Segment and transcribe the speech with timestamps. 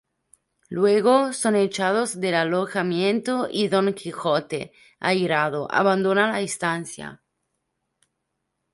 [0.69, 7.21] Luego, son echados del alojamiento y don Quijote, airado, abandona la estancia.